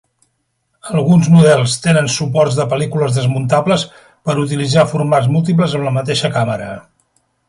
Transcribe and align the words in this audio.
Alguns 0.99 1.27
models 1.33 1.75
tenen 1.83 2.07
suports 2.13 2.57
de 2.61 2.65
pel·lícules 2.73 3.13
desmuntables 3.17 3.83
per 4.29 4.35
utilitzar 4.45 4.87
formats 4.95 5.29
múltiples 5.37 5.77
amb 5.81 5.87
la 5.89 5.93
mateixa 5.99 6.33
càmera. 6.39 6.71